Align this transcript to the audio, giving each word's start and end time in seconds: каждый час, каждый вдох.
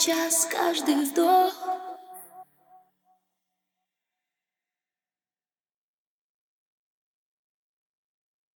каждый 0.00 0.06
час, 0.06 0.48
каждый 0.50 1.04
вдох. 1.04 1.52